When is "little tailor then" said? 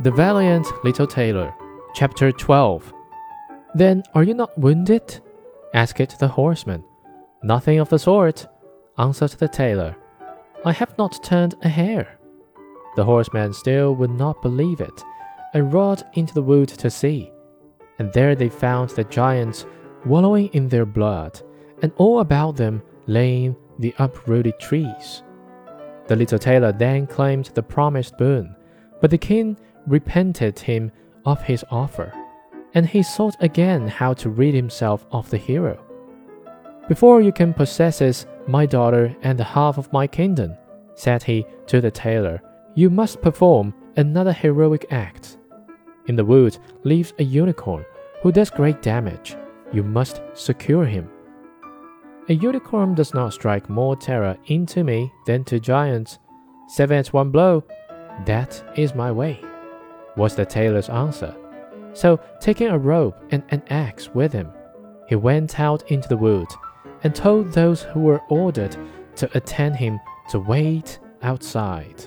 26.14-27.08